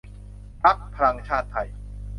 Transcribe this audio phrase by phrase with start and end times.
[0.63, 1.67] พรรคพลังชาติไทย